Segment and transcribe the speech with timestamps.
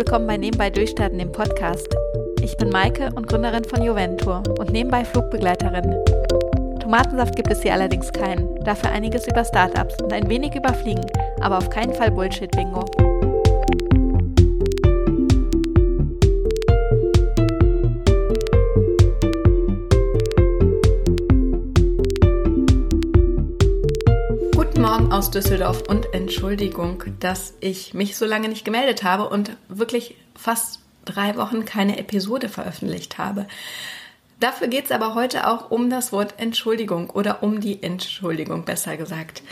[0.00, 1.94] willkommen bei Nebenbei Durchstarten, dem Podcast.
[2.40, 5.94] Ich bin Maike und Gründerin von Juventur und nebenbei Flugbegleiterin.
[6.80, 11.04] Tomatensaft gibt es hier allerdings keinen, dafür einiges über Startups und ein wenig über Fliegen,
[11.42, 13.09] aber auf keinen Fall Bullshit-Bingo.
[25.20, 30.80] Aus Düsseldorf und Entschuldigung, dass ich mich so lange nicht gemeldet habe und wirklich fast
[31.04, 33.46] drei Wochen keine Episode veröffentlicht habe.
[34.38, 38.96] Dafür geht es aber heute auch um das Wort Entschuldigung oder um die Entschuldigung, besser
[38.96, 39.42] gesagt.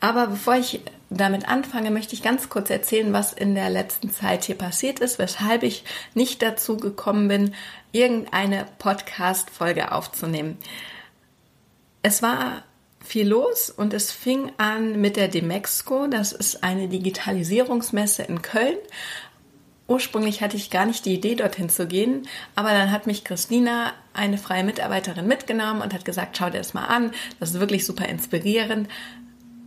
[0.00, 4.44] Aber bevor ich damit anfange, möchte ich ganz kurz erzählen, was in der letzten Zeit
[4.44, 7.54] hier passiert ist, weshalb ich nicht dazu gekommen bin,
[7.92, 10.56] irgendeine Podcast-Folge aufzunehmen.
[12.02, 12.62] Es war
[13.00, 16.06] viel los und es fing an mit der Demexco.
[16.08, 18.76] Das ist eine Digitalisierungsmesse in Köln.
[19.86, 23.94] Ursprünglich hatte ich gar nicht die Idee, dorthin zu gehen, aber dann hat mich Christina,
[24.12, 27.86] eine freie Mitarbeiterin, mitgenommen und hat gesagt, schau dir das mal an, das ist wirklich
[27.86, 28.88] super inspirierend.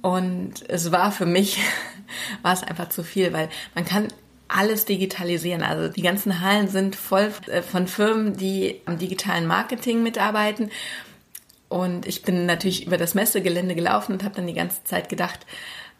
[0.03, 1.59] Und es war für mich,
[2.43, 4.09] war es einfach zu viel, weil man kann
[4.47, 5.63] alles digitalisieren.
[5.63, 10.69] Also die ganzen Hallen sind voll äh, von Firmen, die am digitalen Marketing mitarbeiten.
[11.71, 15.45] Und ich bin natürlich über das Messegelände gelaufen und habe dann die ganze Zeit gedacht,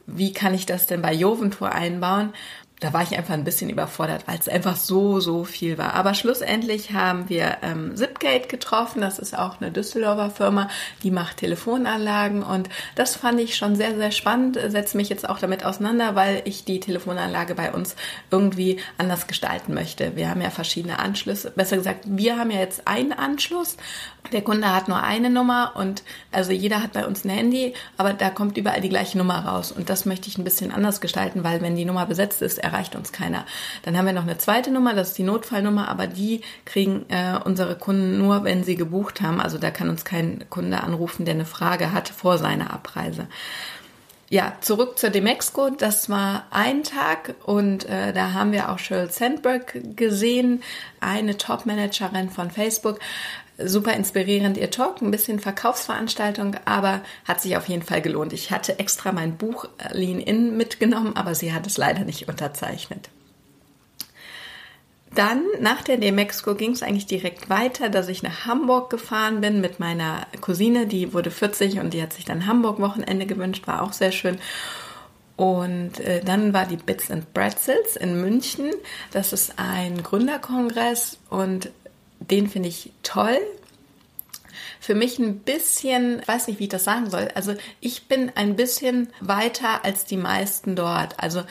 [0.05, 2.33] wie kann ich das denn bei Joventur einbauen?
[2.81, 5.93] Da war ich einfach ein bisschen überfordert, weil es einfach so, so viel war.
[5.93, 9.01] Aber schlussendlich haben wir ähm, Zipgate getroffen.
[9.01, 10.67] Das ist auch eine Düsseldorfer Firma,
[11.03, 12.41] die macht Telefonanlagen.
[12.41, 14.57] Und das fand ich schon sehr, sehr spannend.
[14.69, 17.95] Setze mich jetzt auch damit auseinander, weil ich die Telefonanlage bei uns
[18.31, 20.15] irgendwie anders gestalten möchte.
[20.15, 21.51] Wir haben ja verschiedene Anschlüsse.
[21.51, 23.77] Besser gesagt, wir haben ja jetzt einen Anschluss.
[24.33, 28.13] Der Kunde hat nur eine Nummer und also jeder hat bei uns ein Handy, aber
[28.13, 29.71] da kommt überall die gleiche Nummer raus.
[29.71, 32.95] Und das möchte ich ein bisschen anders gestalten, weil wenn die Nummer besetzt ist, erreicht
[32.95, 33.45] uns keiner.
[33.83, 37.39] Dann haben wir noch eine zweite Nummer, das ist die Notfallnummer, aber die kriegen äh,
[37.43, 39.39] unsere Kunden nur, wenn sie gebucht haben.
[39.39, 43.27] Also da kann uns kein Kunde anrufen, der eine Frage hat vor seiner Abreise.
[44.29, 45.71] Ja, zurück zur Demexco.
[45.71, 50.63] Das war ein Tag und äh, da haben wir auch Sheryl Sandberg gesehen,
[51.01, 52.99] eine Top-Managerin von Facebook.
[53.65, 58.33] Super inspirierend ihr Talk, ein bisschen Verkaufsveranstaltung, aber hat sich auf jeden Fall gelohnt.
[58.33, 63.09] Ich hatte extra mein Buch Lean In mitgenommen, aber sie hat es leider nicht unterzeichnet.
[65.13, 69.59] Dann nach der Demexco ging es eigentlich direkt weiter, dass ich nach Hamburg gefahren bin
[69.59, 73.91] mit meiner Cousine, die wurde 40 und die hat sich dann Hamburg-Wochenende gewünscht, war auch
[73.91, 74.39] sehr schön.
[75.35, 78.71] Und äh, dann war die Bits and Pretzels in München.
[79.11, 81.71] Das ist ein Gründerkongress und
[82.31, 83.37] den finde ich toll.
[84.79, 87.29] Für mich ein bisschen, weiß nicht, wie ich das sagen soll.
[87.35, 91.19] Also ich bin ein bisschen weiter als die meisten dort.
[91.19, 91.43] Also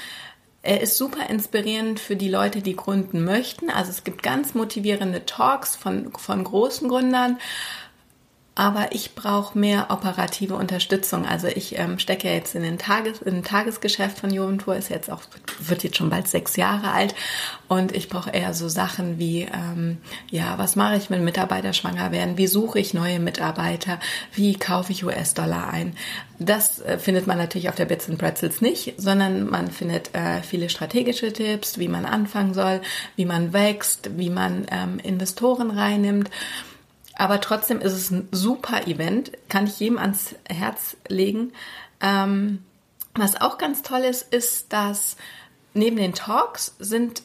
[0.62, 3.70] er ist super inspirierend für die Leute, die gründen möchten.
[3.70, 7.38] Also es gibt ganz motivierende Talks von, von großen Gründern
[8.54, 11.24] aber ich brauche mehr operative Unterstützung.
[11.24, 15.10] Also ich ähm, stecke ja jetzt in den Tages, in Tagesgeschäft von Juventur, ist jetzt
[15.10, 15.22] auch,
[15.60, 17.14] wird jetzt schon bald sechs Jahre alt
[17.68, 19.98] und ich brauche eher so Sachen wie, ähm,
[20.30, 22.36] ja, was mache ich, wenn Mitarbeiter schwanger werden?
[22.36, 24.00] Wie suche ich neue Mitarbeiter?
[24.34, 25.96] Wie kaufe ich US-Dollar ein?
[26.40, 30.42] Das äh, findet man natürlich auf der Bits and Pretzels nicht, sondern man findet äh,
[30.42, 32.80] viele strategische Tipps, wie man anfangen soll,
[33.14, 36.30] wie man wächst, wie man ähm, Investoren reinnimmt.
[37.20, 41.52] Aber trotzdem ist es ein super Event, kann ich jedem ans Herz legen.
[42.00, 42.64] Ähm,
[43.14, 45.18] was auch ganz toll ist, ist, dass
[45.74, 47.20] neben den Talks sind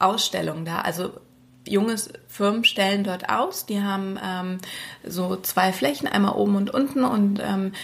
[0.00, 0.80] Ausstellungen da.
[0.80, 1.12] Also
[1.64, 1.94] junge
[2.26, 3.64] Firmen stellen dort aus.
[3.64, 4.58] Die haben ähm,
[5.06, 7.74] so zwei Flächen, einmal oben und unten und ähm,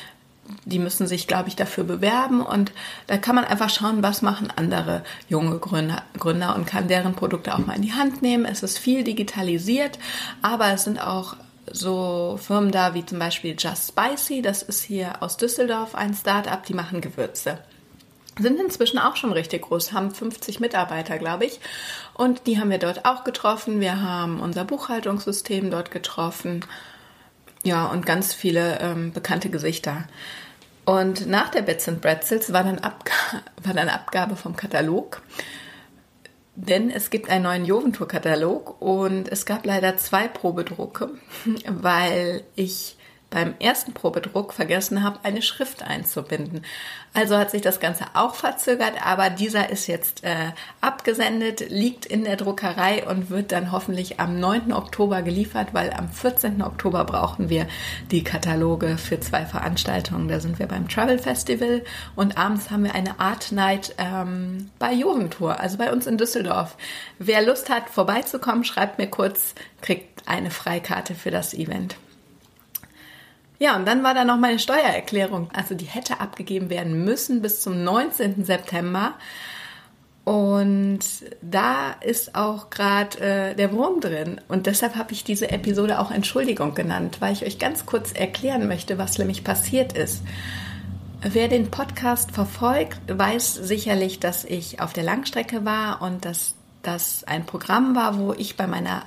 [0.64, 2.72] die müssen sich, glaube ich, dafür bewerben und
[3.06, 7.54] da kann man einfach schauen, was machen andere junge Gründer, Gründer und kann deren Produkte
[7.54, 8.44] auch mal in die Hand nehmen.
[8.44, 10.00] Es ist viel digitalisiert,
[10.42, 11.36] aber es sind auch
[11.70, 16.64] so Firmen da wie zum Beispiel Just Spicy, das ist hier aus Düsseldorf ein Startup,
[16.64, 17.58] die machen Gewürze.
[18.38, 21.60] Sind inzwischen auch schon richtig groß, haben 50 Mitarbeiter, glaube ich.
[22.14, 23.80] Und die haben wir dort auch getroffen.
[23.80, 26.64] Wir haben unser Buchhaltungssystem dort getroffen.
[27.62, 30.08] Ja, und ganz viele ähm, bekannte Gesichter.
[30.84, 33.10] Und nach der Bits and Bretzels war dann, Abg
[33.62, 35.22] war dann Abgabe vom Katalog.
[36.56, 41.10] Denn es gibt einen neuen Joventur-Katalog und es gab leider zwei Probedrucke,
[41.68, 42.96] weil ich
[43.34, 46.64] beim ersten Probedruck vergessen habe, eine Schrift einzubinden.
[47.12, 52.24] Also hat sich das Ganze auch verzögert, aber dieser ist jetzt äh, abgesendet, liegt in
[52.24, 54.72] der Druckerei und wird dann hoffentlich am 9.
[54.72, 56.62] Oktober geliefert, weil am 14.
[56.62, 57.66] Oktober brauchen wir
[58.10, 60.28] die Kataloge für zwei Veranstaltungen.
[60.28, 61.82] Da sind wir beim Travel Festival
[62.16, 66.76] und abends haben wir eine Art Night ähm, bei Juventur, also bei uns in Düsseldorf.
[67.18, 71.96] Wer Lust hat, vorbeizukommen, schreibt mir kurz, kriegt eine Freikarte für das Event.
[73.64, 75.48] Ja, und dann war da noch meine Steuererklärung.
[75.54, 78.44] Also die hätte abgegeben werden müssen bis zum 19.
[78.44, 79.14] September.
[80.24, 81.00] Und
[81.40, 84.38] da ist auch gerade äh, der Wurm drin.
[84.48, 88.68] Und deshalb habe ich diese Episode auch Entschuldigung genannt, weil ich euch ganz kurz erklären
[88.68, 90.20] möchte, was nämlich passiert ist.
[91.22, 97.24] Wer den Podcast verfolgt, weiß sicherlich, dass ich auf der Langstrecke war und dass das
[97.24, 99.04] ein Programm war, wo ich bei meiner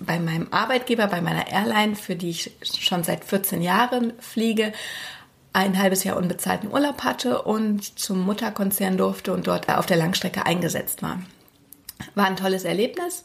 [0.00, 4.72] bei meinem Arbeitgeber, bei meiner Airline, für die ich schon seit 14 Jahren fliege,
[5.52, 10.46] ein halbes Jahr unbezahlten Urlaub hatte und zum Mutterkonzern durfte und dort auf der Langstrecke
[10.46, 11.20] eingesetzt war.
[12.14, 13.24] War ein tolles Erlebnis,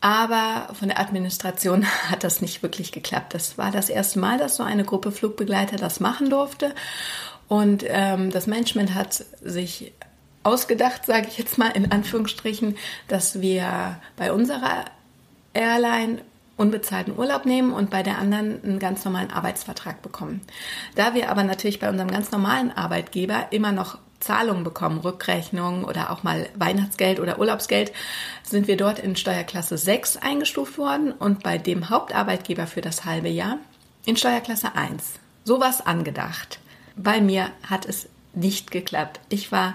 [0.00, 3.34] aber von der Administration hat das nicht wirklich geklappt.
[3.34, 6.74] Das war das erste Mal, dass so eine Gruppe Flugbegleiter das machen durfte.
[7.48, 9.92] Und ähm, das Management hat sich
[10.42, 12.76] ausgedacht, sage ich jetzt mal in Anführungsstrichen,
[13.08, 14.84] dass wir bei unserer
[15.58, 16.22] Airline
[16.56, 20.40] unbezahlten Urlaub nehmen und bei der anderen einen ganz normalen Arbeitsvertrag bekommen.
[20.94, 26.10] Da wir aber natürlich bei unserem ganz normalen Arbeitgeber immer noch Zahlungen bekommen, Rückrechnungen oder
[26.10, 27.92] auch mal Weihnachtsgeld oder Urlaubsgeld,
[28.42, 33.28] sind wir dort in Steuerklasse 6 eingestuft worden und bei dem Hauptarbeitgeber für das halbe
[33.28, 33.58] Jahr
[34.06, 35.14] in Steuerklasse 1.
[35.44, 36.60] So war es angedacht.
[36.96, 39.20] Bei mir hat es nicht geklappt.
[39.28, 39.74] Ich war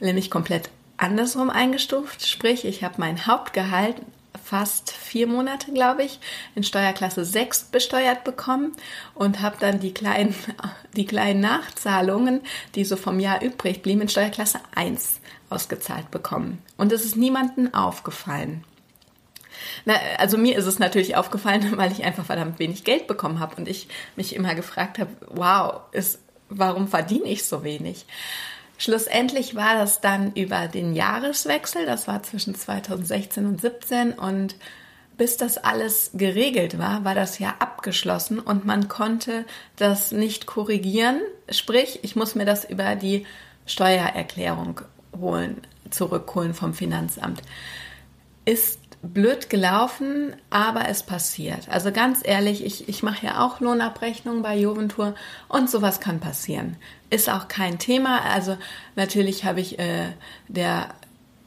[0.00, 3.96] nämlich komplett andersrum eingestuft, sprich ich habe mein Hauptgehalt
[4.42, 6.20] fast vier Monate, glaube ich,
[6.54, 8.72] in Steuerklasse 6 besteuert bekommen
[9.14, 10.34] und habe dann die kleinen,
[10.96, 12.40] die kleinen Nachzahlungen,
[12.74, 16.62] die so vom Jahr übrig blieben, in Steuerklasse 1 ausgezahlt bekommen.
[16.76, 18.64] Und es ist niemandem aufgefallen.
[19.84, 23.56] Na, also mir ist es natürlich aufgefallen, weil ich einfach verdammt wenig Geld bekommen habe
[23.56, 28.06] und ich mich immer gefragt habe, wow, ist, warum verdiene ich so wenig?
[28.78, 34.56] Schlussendlich war das dann über den Jahreswechsel, das war zwischen 2016 und 17 und
[35.16, 39.46] bis das alles geregelt war, war das Jahr abgeschlossen und man konnte
[39.76, 41.20] das nicht korrigieren.
[41.48, 43.26] Sprich, ich muss mir das über die
[43.64, 44.82] Steuererklärung
[45.18, 47.40] holen, zurückholen vom Finanzamt.
[48.44, 51.68] Ist blöd gelaufen, aber es passiert.
[51.68, 55.14] Also ganz ehrlich, ich, ich mache ja auch Lohnabrechnungen bei Juventur
[55.48, 56.76] und sowas kann passieren.
[57.10, 58.22] Ist auch kein Thema.
[58.22, 58.56] Also
[58.96, 60.12] natürlich habe ich äh,
[60.48, 60.88] der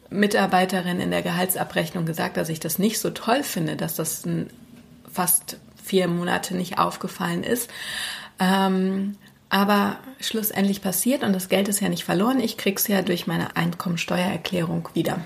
[0.09, 4.23] Mitarbeiterin in der Gehaltsabrechnung gesagt, dass ich das nicht so toll finde, dass das
[5.11, 7.69] fast vier Monate nicht aufgefallen ist.
[8.39, 9.17] Ähm,
[9.49, 12.39] aber schlussendlich passiert und das Geld ist ja nicht verloren.
[12.39, 15.19] Ich krieg's ja durch meine Einkommensteuererklärung wieder.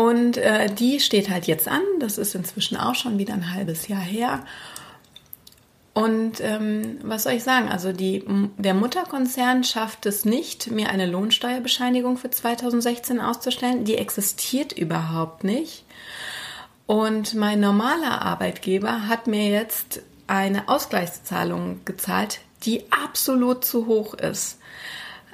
[0.00, 1.82] Und äh, die steht halt jetzt an.
[1.98, 4.42] Das ist inzwischen auch schon wieder ein halbes Jahr her.
[5.92, 7.68] Und ähm, was soll ich sagen?
[7.68, 8.24] Also die,
[8.56, 13.84] der Mutterkonzern schafft es nicht, mir eine Lohnsteuerbescheinigung für 2016 auszustellen.
[13.84, 15.84] Die existiert überhaupt nicht.
[16.86, 24.60] Und mein normaler Arbeitgeber hat mir jetzt eine Ausgleichszahlung gezahlt, die absolut zu hoch ist.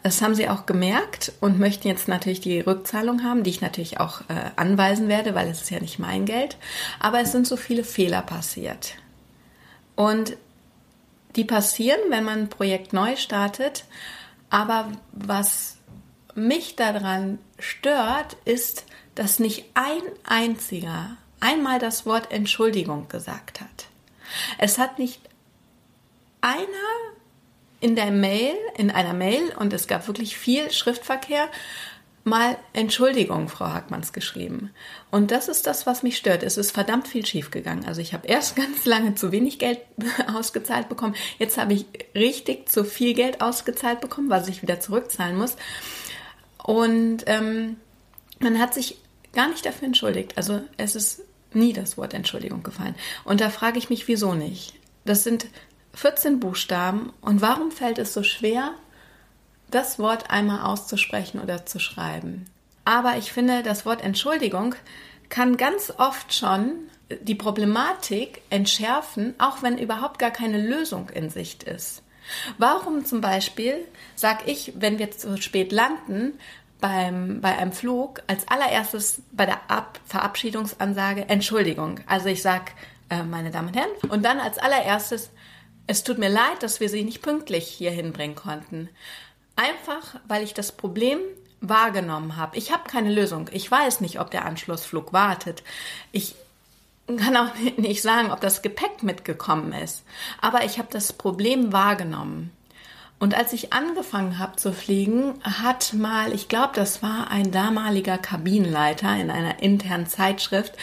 [0.07, 3.99] Das haben sie auch gemerkt und möchten jetzt natürlich die Rückzahlung haben, die ich natürlich
[3.99, 6.59] auch äh, anweisen werde, weil es ist ja nicht mein Geld.
[7.01, 8.95] Aber es sind so viele Fehler passiert.
[9.97, 10.37] Und
[11.35, 13.85] die passieren, wenn man ein Projekt neu startet.
[14.49, 15.79] Aber was
[16.37, 18.85] mich daran stört, ist,
[19.17, 23.87] dass nicht ein einziger einmal das Wort Entschuldigung gesagt hat.
[24.59, 25.21] Es hat nicht
[26.43, 26.63] einer
[27.81, 31.49] in der Mail, in einer Mail, und es gab wirklich viel Schriftverkehr,
[32.27, 34.71] mal Entschuldigung, Frau Hackmanns geschrieben.
[35.13, 36.43] Und das ist das, was mich stört.
[36.43, 37.85] Es ist verdammt viel schiefgegangen.
[37.85, 39.79] Also ich habe erst ganz lange zu wenig Geld
[40.35, 41.15] ausgezahlt bekommen.
[41.39, 45.57] Jetzt habe ich richtig zu viel Geld ausgezahlt bekommen, was ich wieder zurückzahlen muss.
[46.65, 47.77] Und ähm,
[48.41, 48.99] man hat sich
[49.33, 50.37] gar nicht dafür entschuldigt.
[50.37, 52.97] Also es ist nie das Wort Entschuldigung gefallen.
[53.25, 54.75] Und da frage ich mich, wieso nicht?
[55.05, 55.47] Das sind
[55.97, 58.73] 14 Buchstaben und warum fällt es so schwer,
[59.71, 62.47] das Wort einmal auszusprechen oder zu schreiben?
[62.85, 64.75] Aber ich finde, das Wort Entschuldigung
[65.29, 66.73] kann ganz oft schon
[67.23, 72.03] die Problematik entschärfen, auch wenn überhaupt gar keine Lösung in Sicht ist.
[72.59, 73.87] Warum zum Beispiel
[74.17, 76.39] sage ich, wenn wir zu spät landen,
[76.81, 82.01] beim, bei einem Flug als allererstes bei der Ab Verabschiedungsansage Entschuldigung.
[82.07, 82.73] Also ich sage
[83.09, 83.91] äh, meine Damen und Herren.
[84.11, 85.31] Und dann als allererstes,
[85.87, 88.89] es tut mir leid, dass wir Sie nicht pünktlich hier hinbringen konnten.
[89.55, 91.19] Einfach, weil ich das Problem
[91.61, 92.57] wahrgenommen habe.
[92.57, 93.49] Ich habe keine Lösung.
[93.53, 95.63] Ich weiß nicht, ob der Anschlussflug wartet.
[96.13, 96.35] Ich
[97.07, 100.05] kann auch nicht sagen, ob das Gepäck mitgekommen ist.
[100.41, 102.51] Aber ich habe das Problem wahrgenommen.
[103.19, 108.19] Und als ich angefangen habe zu fliegen, hat mal, ich glaube, das war ein damaliger
[108.19, 110.75] Kabinenleiter in einer internen Zeitschrift,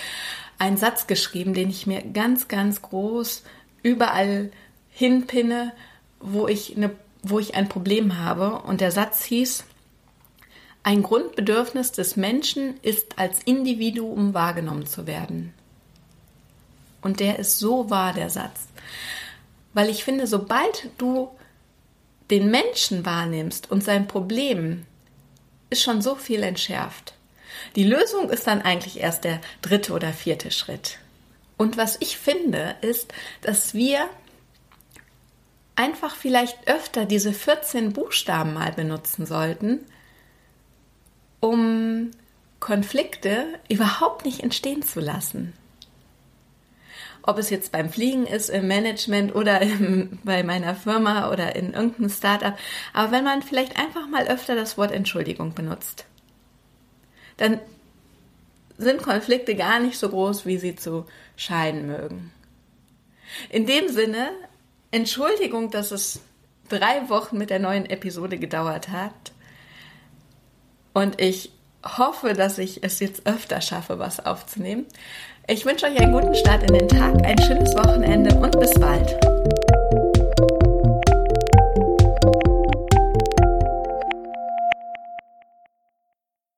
[0.58, 3.44] einen Satz geschrieben, den ich mir ganz, ganz groß
[3.84, 4.52] überall
[4.94, 5.74] hinpinne,
[6.20, 8.62] wo ich, eine, wo ich ein Problem habe.
[8.62, 9.66] Und der Satz hieß,
[10.84, 15.54] ein Grundbedürfnis des Menschen ist, als Individuum wahrgenommen zu werden.
[17.02, 18.68] Und der ist so wahr, der Satz.
[19.74, 21.30] Weil ich finde, sobald du
[22.30, 24.86] den Menschen wahrnimmst und sein Problem,
[25.70, 27.14] ist schon so viel entschärft.
[27.76, 31.00] Die Lösung ist dann eigentlich erst der dritte oder vierte Schritt.
[31.58, 34.10] Und was ich finde, ist, dass wir
[35.76, 39.80] einfach vielleicht öfter diese 14 Buchstaben mal benutzen sollten,
[41.40, 42.12] um
[42.60, 45.54] Konflikte überhaupt nicht entstehen zu lassen.
[47.22, 51.74] Ob es jetzt beim Fliegen ist, im Management oder im, bei meiner Firma oder in
[51.74, 52.58] irgendeinem Startup.
[52.94, 56.06] Aber wenn man vielleicht einfach mal öfter das Wort Entschuldigung benutzt,
[57.38, 57.60] dann
[58.78, 62.32] sind Konflikte gar nicht so groß, wie sie zu scheinen mögen.
[63.50, 64.30] In dem Sinne,
[64.94, 66.22] Entschuldigung, dass es
[66.70, 69.32] drei Wochen mit der neuen Episode gedauert hat.
[70.94, 71.52] Und ich
[71.84, 74.86] hoffe, dass ich es jetzt öfter schaffe, was aufzunehmen.
[75.48, 79.18] Ich wünsche euch einen guten Start in den Tag, ein schönes Wochenende und bis bald.